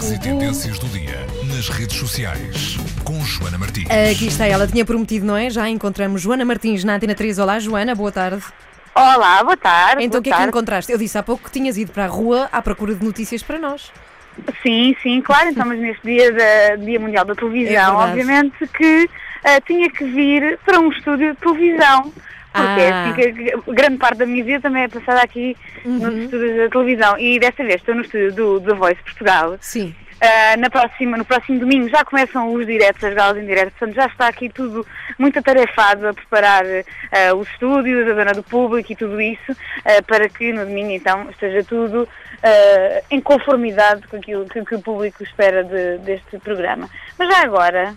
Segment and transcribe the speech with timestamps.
[0.00, 3.86] Destaques e tendências do dia nas redes sociais com Joana Martins.
[3.86, 5.50] Aqui está ela, tinha prometido, não é?
[5.50, 7.38] Já encontramos Joana Martins na Antena 3.
[7.38, 8.42] Olá, Joana, boa tarde.
[8.94, 10.02] Olá, boa tarde.
[10.02, 10.48] Então, o que é que tarde.
[10.48, 10.90] encontraste?
[10.90, 13.58] Eu disse há pouco que tinhas ido para a rua à procura de notícias para
[13.58, 13.92] nós.
[14.62, 18.10] Sim, sim, claro, estamos neste dia, da, dia Mundial da É Televisão, verdade.
[18.10, 19.10] obviamente que
[19.44, 22.12] ah, tinha que vir para um estúdio de televisão.
[22.52, 23.10] Porque é Ah.
[23.10, 26.22] assim grande parte da minha vida também é passada aqui nos Uhum.
[26.24, 27.18] estúdios da televisão.
[27.18, 29.56] E desta vez estou no estúdio do Voice Portugal.
[29.60, 29.94] Sim.
[30.22, 33.94] Ah, na próxima, no próximo domingo já começam os diretos, as galas em direto, portanto
[33.94, 34.86] já está aqui tudo
[35.18, 40.02] muito atarefado a preparar ah, os estúdios, a zona do público e tudo isso, ah,
[40.06, 42.06] para que no domingo então esteja tudo
[43.10, 46.88] em conformidade com aquilo que, que o público espera de- deste programa.
[47.18, 47.94] Mas já agora,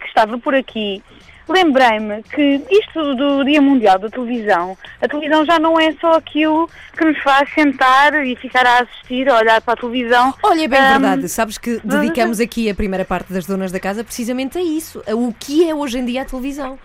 [0.00, 1.02] que estava por aqui,
[1.48, 6.68] lembrei-me que isto do Dia Mundial da Televisão, a televisão já não é só aquilo
[6.96, 10.34] que nos faz sentar e ficar a assistir, a olhar para a televisão.
[10.42, 11.28] Olha, é bem Ahm, verdade.
[11.28, 15.02] Sabes que dedicamos aqui a primeira parte das donas da casa precisamente a isso.
[15.06, 16.78] a O que é hoje em dia a televisão.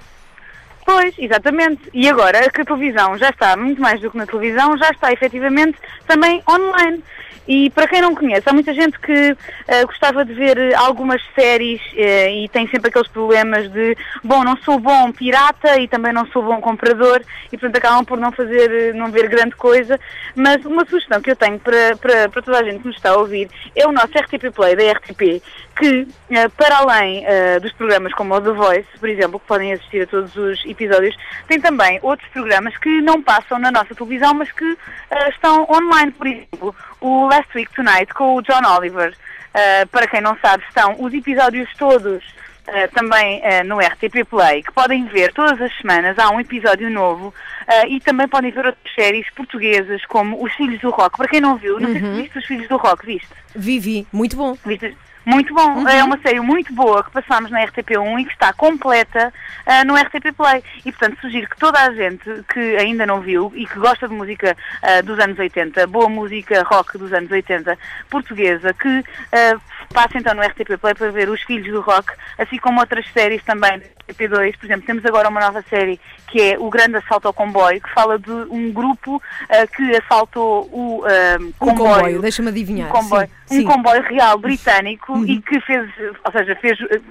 [0.85, 1.81] Pois, exatamente.
[1.93, 5.11] E agora que a televisão já está, muito mais do que na televisão, já está
[5.11, 7.03] efetivamente também online.
[7.47, 9.35] E para quem não conhece, há muita gente que
[9.67, 14.55] eh, gostava de ver algumas séries eh, e tem sempre aqueles problemas de, bom, não
[14.57, 18.71] sou bom pirata e também não sou bom comprador e portanto acabam por não fazer,
[18.71, 19.99] eh, não ver grande coisa.
[20.35, 23.09] Mas uma sugestão que eu tenho para, para, para toda a gente que nos está
[23.09, 25.43] a ouvir é o nosso RTP Play da RTP,
[25.75, 27.25] que eh, para além
[27.61, 31.15] dos programas como o The Voice, por exemplo, que podem assistir a todos os episódios,
[31.47, 34.77] tem também outros programas que não passam na nossa televisão, mas que
[35.09, 39.13] eh, estão online, por exemplo, o Last Week Tonight com o John Oliver.
[39.53, 42.23] Eh, para quem não sabe, estão os episódios todos
[42.67, 46.89] eh, também eh, no RTP Play, que podem ver todas as semanas, há um episódio
[46.89, 47.33] novo,
[47.67, 51.17] eh, e também podem ver outras séries portuguesas, como Os Filhos do Rock.
[51.17, 53.27] Para quem não viu, não sei se viste Os Filhos do Rock, viste?
[53.55, 54.55] Vivi, muito bom.
[54.65, 54.95] Viste?
[55.23, 59.31] Muito bom, é uma série muito boa que passámos na RTP1 e que está completa
[59.67, 60.63] ah, no RTP Play.
[60.83, 64.15] E portanto sugiro que toda a gente que ainda não viu e que gosta de
[64.15, 67.77] música ah, dos anos 80, boa música rock dos anos 80,
[68.09, 69.59] portuguesa, que ah,
[69.93, 73.43] passe então no RTP Play para ver Os Filhos do Rock, assim como outras séries
[73.43, 73.79] também
[74.11, 74.57] do RTP2.
[74.57, 77.93] Por exemplo, temos agora uma nova série que é O Grande Assalto ao Comboio, que
[77.93, 81.93] fala de um grupo ah, que assaltou o Um comboio.
[81.95, 82.89] comboio, deixa-me adivinhar.
[82.89, 83.65] Um comboio, Sim, um sim.
[83.65, 85.25] comboio real britânico Uhum.
[85.25, 85.89] e que fez,
[86.25, 87.01] ou seja, fez, eh,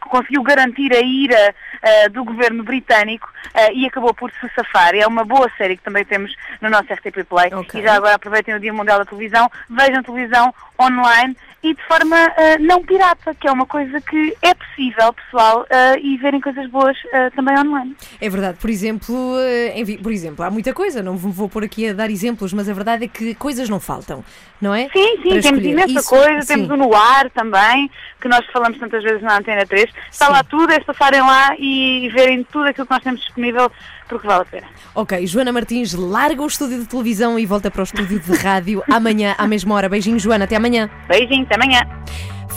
[0.00, 4.94] conseguiu garantir a ira eh, do governo britânico eh, e acabou por se safar.
[4.94, 7.52] É uma boa série que também temos no nosso RTP Play.
[7.52, 7.80] Ok.
[7.80, 12.16] E já agora aproveitem o Dia Mundial da Televisão, vejam televisão online e de forma
[12.36, 16.70] eh, não pirata, que é uma coisa que é possível, pessoal, eh, e verem coisas
[16.70, 17.96] boas eh, também online.
[18.20, 21.92] É verdade, por exemplo, eh, por exemplo, há muita coisa, não vou pôr aqui a
[21.92, 24.24] dar exemplos, mas a verdade é que coisas não faltam,
[24.60, 24.88] não é?
[24.90, 25.70] Sim, sim, Para temos escolher.
[25.70, 26.54] imensa Isso, coisa, sim.
[26.54, 27.90] temos o no ar também,
[28.20, 29.88] que nós falamos tantas vezes na Antena 3.
[30.10, 30.32] Está Sim.
[30.32, 33.70] lá tudo, é passarem lá e verem tudo aquilo que nós temos disponível,
[34.08, 34.66] porque vale a pena.
[34.94, 38.82] Ok, Joana Martins larga o estúdio de televisão e volta para o estúdio de rádio
[38.90, 39.88] amanhã à mesma hora.
[39.88, 40.90] Beijinho, Joana, até amanhã.
[41.08, 41.80] Beijinhos, até amanhã.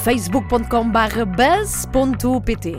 [0.03, 2.77] facebook.com/buzz.pt